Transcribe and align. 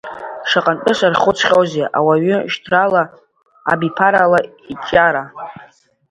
Шаҟантәы 0.49 0.93
сархәыцхьоузеи 0.99 1.91
ауаҩ 1.97 2.29
шьҭрала, 2.53 3.03
абиԥарала 3.71 4.39
иҿиара. 4.71 5.23